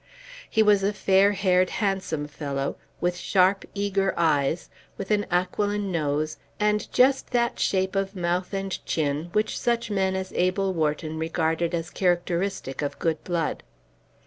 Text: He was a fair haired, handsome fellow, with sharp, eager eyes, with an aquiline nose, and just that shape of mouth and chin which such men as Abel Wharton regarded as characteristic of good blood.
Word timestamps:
He 0.49 0.63
was 0.63 0.81
a 0.81 0.93
fair 0.93 1.33
haired, 1.33 1.69
handsome 1.69 2.25
fellow, 2.27 2.75
with 2.99 3.15
sharp, 3.15 3.65
eager 3.75 4.15
eyes, 4.17 4.67
with 4.97 5.11
an 5.11 5.27
aquiline 5.29 5.91
nose, 5.91 6.37
and 6.59 6.91
just 6.91 7.29
that 7.29 7.59
shape 7.59 7.95
of 7.95 8.15
mouth 8.15 8.51
and 8.51 8.83
chin 8.83 9.29
which 9.33 9.59
such 9.59 9.91
men 9.91 10.15
as 10.15 10.33
Abel 10.33 10.73
Wharton 10.73 11.19
regarded 11.19 11.75
as 11.75 11.91
characteristic 11.91 12.81
of 12.81 12.97
good 12.97 13.23
blood. 13.23 13.61